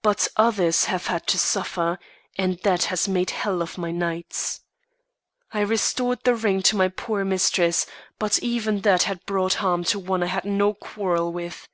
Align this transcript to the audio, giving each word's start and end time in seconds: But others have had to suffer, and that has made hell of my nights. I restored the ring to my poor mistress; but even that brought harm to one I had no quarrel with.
But 0.00 0.26
others 0.38 0.86
have 0.86 1.08
had 1.08 1.26
to 1.26 1.38
suffer, 1.38 1.98
and 2.38 2.58
that 2.62 2.84
has 2.84 3.06
made 3.06 3.28
hell 3.28 3.60
of 3.60 3.76
my 3.76 3.90
nights. 3.90 4.62
I 5.52 5.60
restored 5.60 6.20
the 6.24 6.34
ring 6.34 6.62
to 6.62 6.76
my 6.76 6.88
poor 6.88 7.22
mistress; 7.22 7.84
but 8.18 8.38
even 8.38 8.80
that 8.88 9.26
brought 9.26 9.52
harm 9.60 9.84
to 9.92 9.98
one 9.98 10.22
I 10.22 10.28
had 10.28 10.46
no 10.46 10.72
quarrel 10.72 11.30
with. 11.30 11.68